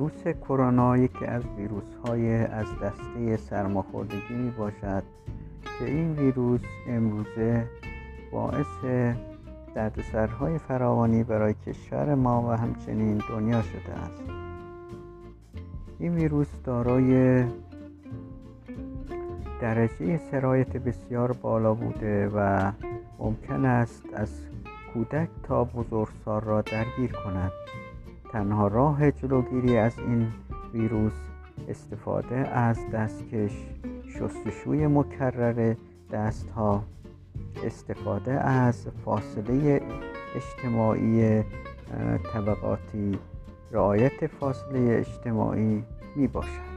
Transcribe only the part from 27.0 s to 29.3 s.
کند. تنها راه